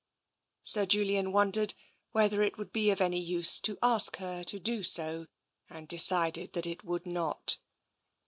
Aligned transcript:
Sir 0.63 0.87
Julian 0.87 1.31
wondered 1.31 1.75
whether 2.11 2.41
it 2.41 2.57
would 2.57 2.71
be 2.71 2.89
of 2.89 3.01
any 3.01 3.19
use 3.19 3.59
to 3.59 3.77
ask 3.83 4.15
her 4.17 4.43
to 4.45 4.57
do 4.57 4.81
so, 4.81 5.27
and 5.69 5.87
decided 5.87 6.53
that 6.53 6.65
it 6.65 6.83
would 6.83 7.05
not. 7.05 7.59